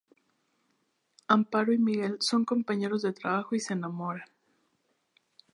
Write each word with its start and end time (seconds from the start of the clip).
Amparo 1.27 1.73
y 1.73 1.77
Miguel 1.77 2.17
son 2.21 2.43
compañeros 2.43 3.03
de 3.03 3.13
trabajo 3.13 3.53
y 3.53 3.59
se 3.59 3.73
enamoran. 3.73 4.27